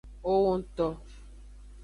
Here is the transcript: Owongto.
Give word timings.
Owongto. 0.31 0.87